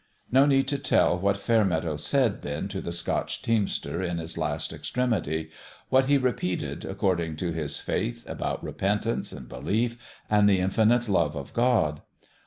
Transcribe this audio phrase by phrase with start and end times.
[0.31, 4.73] No need to tell what Fairmeadow said then to the Scotch teamster in his last
[4.73, 5.51] extremity
[5.89, 11.07] what he repeated, according to his faith, about repent ance and belief and the infinite
[11.07, 12.01] love of God.